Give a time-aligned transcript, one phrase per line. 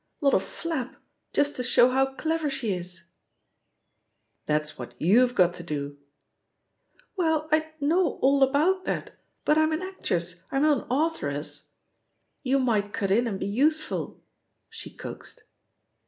[0.19, 0.95] Lot of flap,
[1.31, 3.01] [just to show how clever she is I'*
[4.47, 5.93] "That's what y(m*ve got to doT*
[7.19, 9.11] ^"Well, I know all about that,
[9.45, 11.49] but I'm an actress, I'm not an authoress.
[12.41, 14.23] •••You might cut in and be useful,"
[14.71, 15.43] she coaxed.